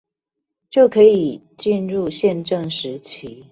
[0.71, 0.99] 就可
[1.59, 3.45] 進入憲政時期